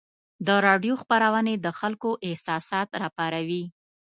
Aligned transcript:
د 0.47 0.49
راډیو 0.67 0.93
خپرونې 1.01 1.53
د 1.59 1.67
خلکو 1.79 2.09
احساسات 2.27 2.89
راپاروي. 3.01 3.63